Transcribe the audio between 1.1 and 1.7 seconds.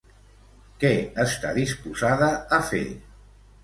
està